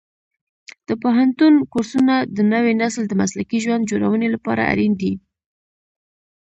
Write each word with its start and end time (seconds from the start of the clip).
د 0.87 0.89
پوهنتون 1.01 1.53
کورسونه 1.71 2.15
د 2.35 2.37
نوي 2.53 2.73
نسل 2.81 3.03
د 3.07 3.13
مسلکي 3.21 3.57
ژوند 3.65 3.87
جوړونې 3.91 4.27
لپاره 4.35 4.67
اړین 4.71 4.93
دي. 5.01 5.13